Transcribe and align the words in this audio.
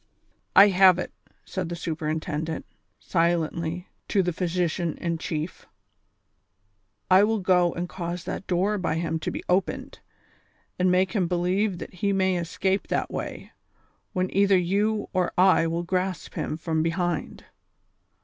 "I 0.55 0.69
have 0.69 0.97
it," 0.97 1.13
said 1.45 1.69
the 1.69 1.75
superintendent, 1.75 2.65
silently, 2.99 3.87
to 4.07 4.23
the 4.23 4.33
physician 4.33 4.97
in 4.97 5.19
chief; 5.19 5.67
"I 7.11 7.23
will 7.23 7.39
go 7.39 7.71
and 7.73 7.87
cause 7.87 8.23
that 8.23 8.47
door 8.47 8.79
by 8.79 8.95
him 8.95 9.19
to 9.19 9.29
be 9.29 9.43
opened, 9.47 9.99
and 10.79 10.89
make 10.89 11.11
him 11.11 11.27
believe 11.27 11.77
that 11.77 11.93
he 11.93 12.13
may 12.13 12.37
escape 12.37 12.87
that 12.87 13.11
way, 13.11 13.51
when 14.11 14.35
either 14.35 14.57
you 14.57 15.07
or 15.13 15.33
I 15.37 15.67
will 15.67 15.83
grasp 15.83 16.33
him 16.33 16.57
from 16.57 16.81
be 16.81 16.89
hind." 16.89 17.45